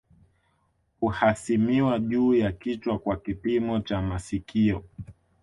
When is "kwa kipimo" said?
2.99-3.79